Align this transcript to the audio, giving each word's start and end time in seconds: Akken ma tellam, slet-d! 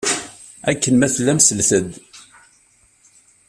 Akken 0.69 0.93
ma 0.97 1.07
tellam, 1.15 1.39
slet-d! 1.41 1.91